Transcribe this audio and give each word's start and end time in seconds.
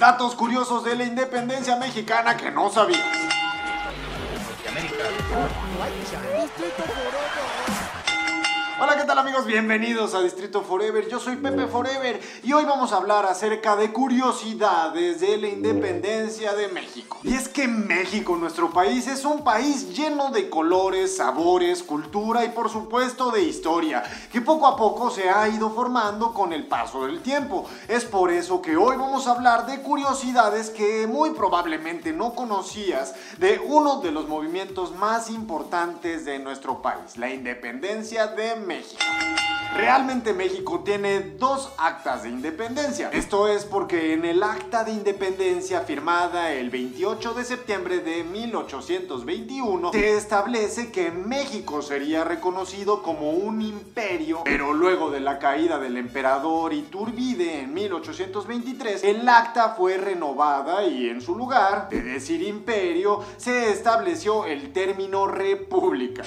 Datos 0.00 0.34
curiosos 0.34 0.82
de 0.82 0.96
la 0.96 1.04
independencia 1.04 1.76
mexicana 1.76 2.34
que 2.34 2.50
no 2.50 2.70
sabías. 2.70 3.04
Hola, 8.82 8.96
¿qué 8.96 9.04
tal 9.04 9.18
amigos? 9.18 9.44
Bienvenidos 9.44 10.14
a 10.14 10.22
Distrito 10.22 10.62
Forever. 10.62 11.06
Yo 11.06 11.20
soy 11.20 11.36
Pepe 11.36 11.66
Forever 11.66 12.18
y 12.42 12.54
hoy 12.54 12.64
vamos 12.64 12.94
a 12.94 12.96
hablar 12.96 13.26
acerca 13.26 13.76
de 13.76 13.92
curiosidades 13.92 15.20
de 15.20 15.36
la 15.36 15.48
independencia 15.48 16.54
de 16.54 16.68
México. 16.68 17.18
Y 17.22 17.34
es 17.34 17.46
que 17.46 17.68
México, 17.68 18.38
nuestro 18.38 18.70
país, 18.70 19.06
es 19.06 19.26
un 19.26 19.44
país 19.44 19.94
lleno 19.94 20.30
de 20.30 20.48
colores, 20.48 21.14
sabores, 21.14 21.82
cultura 21.82 22.42
y 22.46 22.48
por 22.48 22.70
supuesto 22.70 23.30
de 23.30 23.42
historia, 23.42 24.02
que 24.32 24.40
poco 24.40 24.66
a 24.66 24.76
poco 24.76 25.10
se 25.10 25.28
ha 25.28 25.46
ido 25.46 25.68
formando 25.72 26.32
con 26.32 26.54
el 26.54 26.66
paso 26.66 27.04
del 27.04 27.20
tiempo. 27.20 27.68
Es 27.86 28.06
por 28.06 28.30
eso 28.30 28.62
que 28.62 28.78
hoy 28.78 28.96
vamos 28.96 29.26
a 29.26 29.32
hablar 29.32 29.66
de 29.66 29.82
curiosidades 29.82 30.70
que 30.70 31.06
muy 31.06 31.32
probablemente 31.32 32.14
no 32.14 32.34
conocías 32.34 33.14
de 33.36 33.58
uno 33.58 34.00
de 34.00 34.10
los 34.10 34.26
movimientos 34.26 34.96
más 34.96 35.28
importantes 35.28 36.24
de 36.24 36.38
nuestro 36.38 36.80
país, 36.80 37.18
la 37.18 37.28
independencia 37.28 38.26
de 38.26 38.56
México. 38.56 38.69
México. 38.70 39.02
Realmente 39.74 40.32
México 40.32 40.82
tiene 40.84 41.20
dos 41.38 41.72
actas 41.76 42.22
de 42.22 42.28
independencia. 42.28 43.10
Esto 43.12 43.48
es 43.48 43.64
porque 43.64 44.12
en 44.12 44.24
el 44.24 44.44
acta 44.44 44.84
de 44.84 44.92
independencia 44.92 45.80
firmada 45.80 46.52
el 46.52 46.70
28 46.70 47.34
de 47.34 47.44
septiembre 47.44 47.98
de 47.98 48.22
1821 48.22 49.90
se 49.90 50.16
establece 50.16 50.92
que 50.92 51.10
México 51.10 51.82
sería 51.82 52.22
reconocido 52.22 53.02
como 53.02 53.30
un 53.30 53.60
imperio, 53.60 54.42
pero 54.44 54.72
luego 54.72 55.10
de 55.10 55.18
la 55.18 55.40
caída 55.40 55.80
del 55.80 55.96
emperador 55.96 56.72
Iturbide 56.72 57.62
en 57.62 57.74
1823, 57.74 59.02
el 59.02 59.28
acta 59.28 59.70
fue 59.70 59.96
renovada 59.96 60.84
y 60.84 61.08
en 61.08 61.20
su 61.20 61.34
lugar 61.34 61.88
de 61.88 62.02
decir 62.02 62.40
imperio 62.42 63.24
se 63.36 63.72
estableció 63.72 64.46
el 64.46 64.72
término 64.72 65.26
república. 65.26 66.22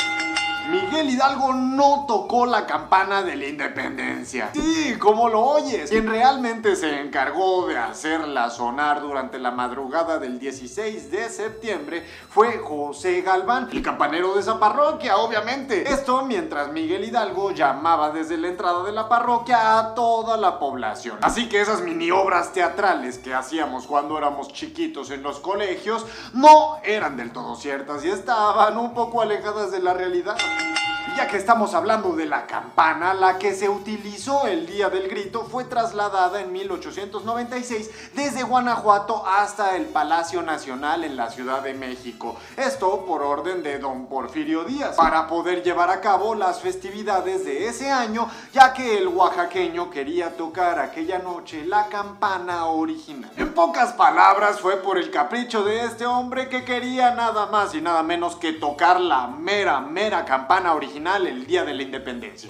Miguel 0.69 1.09
Hidalgo 1.09 1.53
no 1.53 2.05
tocó 2.07 2.45
la 2.45 2.65
campana 2.65 3.21
de 3.21 3.35
la 3.35 3.47
independencia. 3.47 4.49
Sí, 4.53 4.95
como 4.97 5.27
lo 5.27 5.41
oyes. 5.41 5.89
Quien 5.89 6.07
realmente 6.07 6.75
se 6.75 7.01
encargó 7.01 7.67
de 7.67 7.77
hacerla 7.77 8.49
sonar 8.49 9.01
durante 9.01 9.39
la 9.39 9.51
madrugada 9.51 10.19
del 10.19 10.39
16 10.39 11.11
de 11.11 11.29
septiembre 11.29 12.05
fue 12.29 12.59
José 12.59 13.21
Galván, 13.21 13.69
el 13.71 13.81
campanero 13.81 14.33
de 14.33 14.39
esa 14.39 14.59
parroquia, 14.59 15.17
obviamente. 15.17 15.91
Esto 15.91 16.23
mientras 16.23 16.71
Miguel 16.71 17.03
Hidalgo 17.03 17.51
llamaba 17.51 18.11
desde 18.11 18.37
la 18.37 18.47
entrada 18.47 18.83
de 18.83 18.93
la 18.93 19.09
parroquia 19.09 19.79
a 19.79 19.93
toda 19.93 20.37
la 20.37 20.59
población. 20.59 21.17
Así 21.21 21.49
que 21.49 21.61
esas 21.61 21.81
mini 21.81 22.09
obras 22.11 22.53
teatrales 22.53 23.17
que 23.17 23.33
hacíamos 23.33 23.85
cuando 23.85 24.17
éramos 24.17 24.53
chiquitos 24.53 25.11
en 25.11 25.23
los 25.23 25.39
colegios 25.39 26.05
no 26.33 26.77
eran 26.83 27.17
del 27.17 27.31
todo 27.31 27.55
ciertas 27.55 28.05
y 28.05 28.09
estaban 28.09 28.77
un 28.77 28.93
poco 28.93 29.21
alejadas 29.21 29.71
de 29.71 29.79
la 29.79 29.93
realidad. 29.93 30.37
Thank 30.55 30.87
you. 30.87 30.92
Ya 31.15 31.27
que 31.27 31.37
estamos 31.37 31.75
hablando 31.75 32.15
de 32.15 32.25
la 32.25 32.47
campana, 32.47 33.13
la 33.13 33.37
que 33.37 33.53
se 33.53 33.69
utilizó 33.69 34.47
el 34.47 34.65
día 34.65 34.89
del 34.89 35.07
grito 35.07 35.45
fue 35.45 35.63
trasladada 35.63 36.41
en 36.41 36.51
1896 36.51 38.11
desde 38.15 38.41
Guanajuato 38.41 39.23
hasta 39.27 39.75
el 39.75 39.85
Palacio 39.85 40.41
Nacional 40.41 41.03
en 41.03 41.15
la 41.15 41.29
Ciudad 41.29 41.61
de 41.61 41.75
México. 41.75 42.35
Esto 42.57 43.05
por 43.05 43.21
orden 43.21 43.61
de 43.61 43.77
don 43.77 44.07
Porfirio 44.07 44.63
Díaz, 44.63 44.95
para 44.95 45.27
poder 45.27 45.61
llevar 45.61 45.91
a 45.91 46.01
cabo 46.01 46.33
las 46.33 46.61
festividades 46.61 47.45
de 47.45 47.67
ese 47.67 47.91
año, 47.91 48.27
ya 48.51 48.73
que 48.73 48.97
el 48.97 49.07
oaxaqueño 49.07 49.91
quería 49.91 50.35
tocar 50.35 50.79
aquella 50.79 51.19
noche 51.19 51.63
la 51.63 51.89
campana 51.89 52.65
original. 52.65 53.29
En 53.37 53.53
pocas 53.53 53.93
palabras, 53.93 54.59
fue 54.59 54.77
por 54.77 54.97
el 54.97 55.11
capricho 55.11 55.63
de 55.63 55.83
este 55.85 56.07
hombre 56.07 56.49
que 56.49 56.65
quería 56.65 57.13
nada 57.13 57.45
más 57.45 57.75
y 57.75 57.81
nada 57.81 58.01
menos 58.01 58.35
que 58.35 58.53
tocar 58.53 58.99
la 58.99 59.27
mera, 59.27 59.79
mera 59.79 60.25
campana 60.25 60.73
original 60.73 61.02
el 61.05 61.45
día 61.45 61.65
de 61.65 61.73
la 61.73 61.83
independencia. 61.83 62.49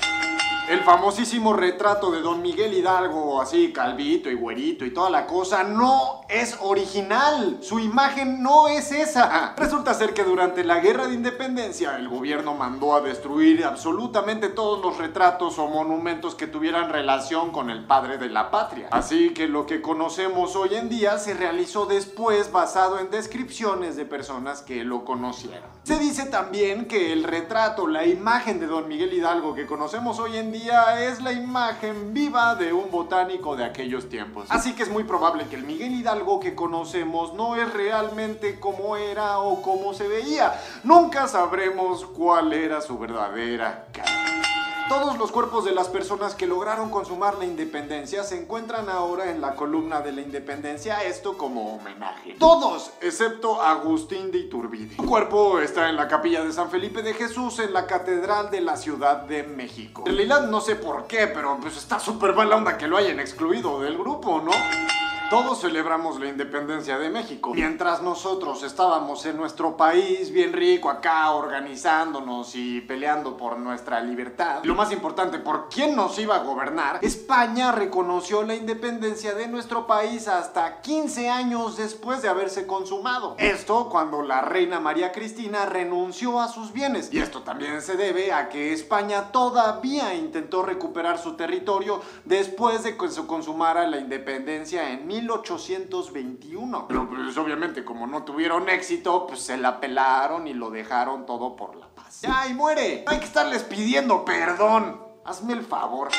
El 0.70 0.80
famosísimo 0.80 1.52
retrato 1.52 2.10
de 2.10 2.22
Don 2.22 2.42
Miguel 2.42 2.74
Hidalgo, 2.74 3.42
así 3.42 3.74
calvito 3.74 4.30
y 4.30 4.36
güerito 4.36 4.86
y 4.86 4.94
toda 4.94 5.10
la 5.10 5.28
cosa, 5.28 5.64
no 5.64 6.22
es 6.30 6.56
original. 6.62 7.58
Su 7.62 7.80
imagen 7.80 8.42
no 8.42 8.70
es 8.70 8.94
esa. 8.94 9.56
Resulta 9.58 9.94
ser 9.94 10.14
que 10.14 10.24
durante 10.24 10.64
la 10.64 10.80
guerra 10.80 11.08
de 11.08 11.16
independencia 11.16 11.98
el 11.98 12.08
gobierno 12.08 12.54
mandó 12.54 12.96
a 12.96 13.02
destruir 13.02 13.66
absolutamente 13.66 14.48
todos 14.48 14.82
los 14.82 14.98
retratos 14.98 15.60
o 15.60 15.68
monumentos 15.68 16.34
que 16.34 16.48
tuvieran 16.48 16.92
relación 16.92 17.52
con 17.52 17.70
el 17.70 17.86
padre 17.86 18.18
de 18.18 18.30
la 18.30 18.50
patria. 18.50 18.88
Así 18.92 19.34
que 19.34 19.50
lo 19.50 19.66
que 19.66 19.82
conocemos 19.82 20.56
hoy 20.56 20.76
en 20.76 20.88
día 20.88 21.18
se 21.18 21.34
realizó 21.34 21.88
después 21.88 22.54
basado 22.54 23.00
en 23.00 23.12
descripciones 23.12 23.98
de 23.98 24.06
personas 24.06 24.62
que 24.62 24.86
lo 24.86 25.04
conocieron. 25.04 25.74
Se 25.84 26.00
dice 26.00 26.28
también 26.28 26.86
que 26.86 27.12
el 27.12 27.26
retrato, 27.26 27.86
la 27.86 28.06
imagen 28.06 28.43
de 28.44 28.68
Don 28.68 28.90
Miguel 28.90 29.14
Hidalgo 29.14 29.56
que 29.56 29.66
conocemos 29.66 30.20
hoy 30.20 30.36
en 30.36 30.52
día 30.52 31.02
es 31.02 31.22
la 31.22 31.32
imagen 31.32 32.14
viva 32.14 32.56
de 32.56 32.74
un 32.74 32.92
botánico 32.92 33.56
de 33.56 33.64
aquellos 33.64 34.10
tiempos. 34.10 34.48
Así 34.50 34.74
que 34.74 34.84
es 34.84 34.90
muy 34.90 35.06
probable 35.06 35.46
que 35.46 35.56
el 35.56 35.64
Miguel 35.64 35.94
Hidalgo 35.94 36.42
que 36.42 36.54
conocemos 36.54 37.34
no 37.36 37.56
es 37.56 37.72
realmente 37.72 38.60
como 38.60 38.98
era 38.98 39.40
o 39.40 39.62
como 39.62 39.94
se 39.94 40.10
veía. 40.10 40.60
Nunca 40.84 41.30
sabremos 41.30 42.06
cuál 42.06 42.52
era 42.52 42.82
su 42.82 43.00
verdadera 43.00 43.88
cara. 43.94 44.53
Todos 44.90 45.18
los 45.18 45.32
cuerpos 45.32 45.64
de 45.64 45.72
las 45.72 45.88
personas 45.88 46.36
que 46.36 46.46
lograron 46.46 46.90
consumar 46.90 47.38
la 47.38 47.46
independencia 47.46 48.24
se 48.24 48.40
encuentran 48.40 48.90
ahora 48.90 49.32
en 49.32 49.40
la 49.40 49.56
columna 49.56 50.02
de 50.02 50.12
la 50.12 50.22
independencia, 50.22 51.04
esto 51.04 51.38
como 51.38 51.76
homenaje. 51.76 52.36
Todos, 52.38 52.92
excepto 53.02 53.62
Agustín 53.62 54.32
de 54.32 54.40
Iturbide. 54.40 54.96
Su 54.96 55.06
cuerpo 55.06 55.60
está 55.60 55.90
en 55.90 55.96
la 55.96 56.08
capilla 56.08 56.44
de 56.44 56.52
San 56.52 56.70
Felipe 56.70 57.02
de 57.02 57.14
Jesús 57.14 57.60
en 57.60 57.74
la 57.74 57.88
Catedral 57.88 58.52
de 58.52 58.62
la 58.62 58.76
Ciudad 58.76 59.22
de 59.24 59.44
México. 59.44 60.04
En 60.06 60.16
realidad 60.16 60.48
no 60.50 60.60
sé 60.60 60.76
por 60.76 61.08
qué, 61.08 61.28
pero 61.28 61.58
pues 61.62 61.78
está 61.78 62.00
súper 62.00 62.36
mala 62.36 62.58
onda 62.58 62.78
que 62.78 62.88
lo 62.88 62.98
hayan 62.98 63.20
excluido 63.20 63.82
del 63.82 63.98
grupo, 63.98 64.42
¿no? 64.42 64.52
Todos 65.30 65.62
celebramos 65.62 66.20
la 66.20 66.28
independencia 66.28 67.00
de 67.00 67.10
México. 67.10 67.54
Mientras 67.54 68.02
nosotros 68.02 68.62
estábamos 68.62 69.26
en 69.26 69.38
nuestro 69.38 69.76
país 69.76 70.32
bien 70.32 70.54
rico 70.54 70.90
acá 70.90 71.32
organizándonos 71.32 72.56
y 72.56 72.82
peleando 72.82 73.36
por 73.36 73.58
nuestra 73.58 74.00
libertad. 74.02 74.60
Lo 74.64 74.76
más 74.76 74.92
importante, 74.92 75.40
por 75.40 75.70
quién 75.70 75.96
nos 75.96 76.20
iba 76.20 76.36
a 76.36 76.40
gobernar, 76.40 77.00
España 77.02 77.72
reconoció 77.72 78.44
la 78.44 78.54
independencia 78.54 79.34
de 79.34 79.48
nuestro 79.48 79.88
país 79.88 80.28
hasta 80.28 80.82
15 80.82 81.30
años 81.30 81.78
después 81.78 82.22
de 82.22 82.30
haberse 82.30 82.68
consumado. 82.68 83.36
Esto 83.40 83.90
cuando 83.90 84.22
la 84.22 84.42
reina 84.42 84.80
María 84.80 85.12
Cristina 85.12 85.66
renunció 85.66 86.40
a 86.42 86.48
sus 86.48 86.74
bienes. 86.74 87.12
Y 87.12 87.20
esto 87.20 87.42
también 87.42 87.82
se 87.82 87.96
debe 87.96 88.34
a 88.34 88.50
que 88.50 88.74
España 88.74 89.32
todavía 89.32 90.14
intentó 90.14 90.64
recuperar 90.64 91.18
su 91.18 91.36
territorio 91.36 92.02
después 92.26 92.84
de 92.84 92.98
que 92.98 93.10
se 93.10 93.26
consumara 93.26 93.88
la 93.88 93.98
independencia 93.98 94.92
en 94.92 95.08
1821. 95.22 96.88
Pero 96.88 97.10
pues 97.10 97.38
obviamente 97.38 97.86
como 97.86 98.08
no 98.08 98.24
tuvieron 98.24 98.70
éxito, 98.70 99.28
pues 99.28 99.42
se 99.42 99.58
la 99.58 99.80
pelaron 99.80 100.48
y 100.48 100.54
lo 100.54 100.70
dejaron 100.72 101.26
todo 101.26 101.56
por 101.56 101.76
la 101.76 101.88
paz. 101.88 102.22
¡Ya, 102.22 102.48
y 102.48 102.54
muere! 102.54 103.04
No 103.06 103.12
hay 103.12 103.20
que 103.20 103.26
estarles 103.26 103.64
pidiendo 103.64 104.26
perdón. 104.26 105.03
Hazme 105.26 105.54
el 105.54 105.64
favor. 105.64 106.10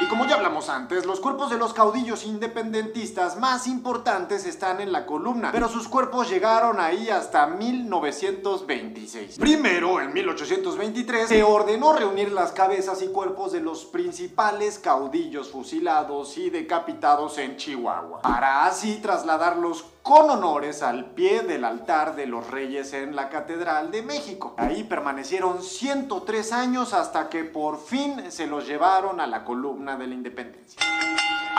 Y 0.00 0.06
como 0.06 0.26
ya 0.26 0.34
hablamos 0.34 0.68
antes, 0.68 1.06
los 1.06 1.20
cuerpos 1.20 1.48
de 1.48 1.58
los 1.58 1.72
caudillos 1.72 2.24
independentistas 2.24 3.36
más 3.38 3.68
importantes 3.68 4.46
están 4.46 4.80
en 4.80 4.90
la 4.90 5.06
columna, 5.06 5.50
pero 5.52 5.68
sus 5.68 5.86
cuerpos 5.86 6.28
llegaron 6.28 6.80
ahí 6.80 7.08
hasta 7.08 7.46
1926. 7.46 9.38
Primero, 9.38 10.00
en 10.00 10.12
1823, 10.12 11.28
se 11.28 11.44
ordenó 11.44 11.92
reunir 11.92 12.32
las 12.32 12.50
cabezas 12.50 13.00
y 13.02 13.08
cuerpos 13.08 13.52
de 13.52 13.60
los 13.60 13.84
principales 13.84 14.80
caudillos 14.80 15.50
fusilados 15.50 16.36
y 16.36 16.50
decapitados 16.50 17.38
en 17.38 17.56
Chihuahua, 17.56 18.22
para 18.22 18.66
así 18.66 18.98
trasladarlos 19.00 19.84
con 20.08 20.30
honores 20.30 20.82
al 20.82 21.10
pie 21.10 21.42
del 21.42 21.66
altar 21.66 22.16
de 22.16 22.24
los 22.24 22.50
reyes 22.50 22.94
en 22.94 23.14
la 23.14 23.28
Catedral 23.28 23.90
de 23.90 24.00
México. 24.00 24.54
Ahí 24.56 24.84
permanecieron 24.84 25.62
103 25.62 26.50
años 26.54 26.94
hasta 26.94 27.28
que 27.28 27.44
por 27.44 27.78
fin 27.78 28.32
se 28.32 28.46
los 28.46 28.66
llevaron 28.66 29.20
a 29.20 29.26
la 29.26 29.44
columna 29.44 29.98
de 29.98 30.06
la 30.06 30.14
independencia. 30.14 30.80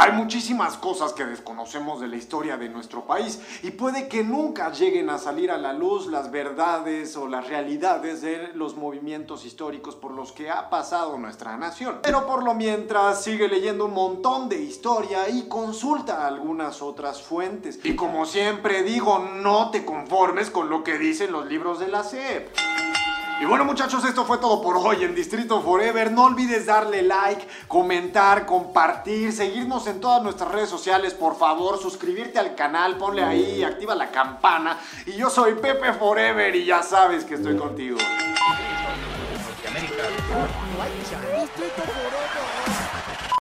Hay 0.02 0.14
muchísimas 0.14 0.78
cosas 0.78 1.12
que 1.12 1.26
desconocemos 1.26 2.00
de 2.00 2.08
la 2.08 2.16
historia 2.16 2.56
de 2.56 2.70
nuestro 2.70 3.06
país 3.06 3.42
y 3.64 3.72
puede 3.72 4.08
que 4.08 4.24
nunca 4.24 4.72
lleguen 4.72 5.10
a 5.10 5.18
salir 5.18 5.52
a 5.52 5.58
la 5.58 5.74
luz 5.74 6.08
las 6.08 6.32
verdades 6.32 7.18
o 7.18 7.28
las 7.28 7.50
realidades 7.50 8.22
de 8.22 8.54
los 8.54 8.78
movimientos 8.78 9.44
históricos 9.44 9.98
por 9.98 10.12
los 10.12 10.32
que 10.32 10.50
ha 10.50 10.70
pasado 10.70 11.18
nuestra 11.18 11.58
nación. 11.58 12.00
Pero 12.02 12.26
por 12.26 12.44
lo 12.44 12.54
mientras 12.54 13.22
sigue 13.26 13.50
leyendo 13.50 13.88
un 13.88 13.94
montón 13.94 14.48
de 14.48 14.62
historia 14.62 15.28
y 15.28 15.50
consulta 15.50 16.26
algunas 16.26 16.82
otras 16.82 17.22
fuentes. 17.22 17.78
Y 17.84 17.98
como 17.98 18.26
siempre 18.40 18.84
digo, 18.84 19.20
no 19.20 19.70
te 19.70 19.84
conformes 19.84 20.50
con 20.50 20.70
lo 20.70 20.82
que 20.82 20.98
dicen 20.98 21.34
los 21.34 21.46
libros 21.48 21.78
de 21.78 21.90
la 21.90 22.06
SEP. 22.06 22.48
Y 23.42 23.44
bueno 23.44 23.66
muchachos, 23.66 24.06
esto 24.06 24.24
fue 24.24 24.38
todo 24.38 24.62
por 24.62 24.78
hoy 24.78 25.04
en 25.04 25.14
Distrito 25.14 25.62
Forever. 25.62 26.10
No 26.10 26.24
olvides 26.24 26.66
darle 26.66 27.02
like, 27.02 27.46
comentar, 27.68 28.46
compartir, 28.46 29.34
seguirnos 29.34 29.88
en 29.88 30.00
todas 30.00 30.24
nuestras 30.24 30.52
redes 30.54 30.70
sociales, 30.70 31.14
por 31.14 31.38
favor, 31.38 31.82
suscribirte 31.82 32.40
al 32.40 32.56
canal, 32.56 32.96
ponle 32.96 33.26
ahí, 33.26 33.62
activa 33.62 33.94
la 33.94 34.10
campana. 34.10 34.80
Y 35.06 35.18
yo 35.18 35.30
soy 35.30 35.56
Pepe 35.56 35.92
Forever 35.92 36.56
y 36.56 36.64
ya 36.64 36.82
sabes 36.82 37.26
que 37.26 37.36
estoy 37.36 37.58
contigo. 37.58 37.98